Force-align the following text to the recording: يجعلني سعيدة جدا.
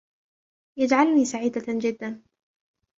يجعلني 0.77 1.25
سعيدة 1.25 1.61
جدا. 1.79 2.21